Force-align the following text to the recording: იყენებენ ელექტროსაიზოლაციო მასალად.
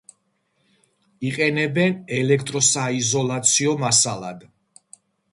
იყენებენ 1.31 1.99
ელექტროსაიზოლაციო 2.19 3.75
მასალად. 3.83 4.41